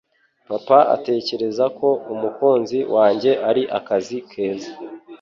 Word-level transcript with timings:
Papa 0.49 0.79
atekereza 0.95 1.65
ko 1.77 1.89
umukunzi 2.13 2.79
wanjye 2.95 3.31
ari 3.49 3.63
akazi 3.77 4.17
keza 4.31 4.71